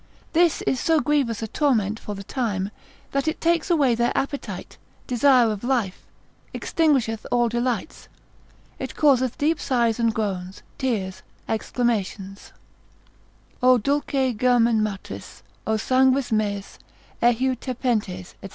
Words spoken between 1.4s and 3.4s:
a torment for the time, that it